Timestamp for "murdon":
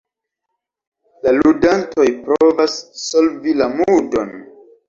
3.79-4.35